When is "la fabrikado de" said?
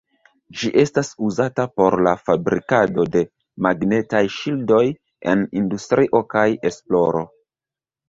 2.07-3.23